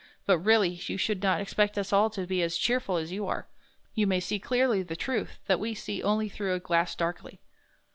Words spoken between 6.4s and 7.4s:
a glass darkly."